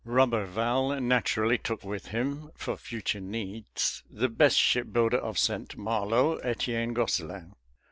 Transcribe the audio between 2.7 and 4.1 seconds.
future needs,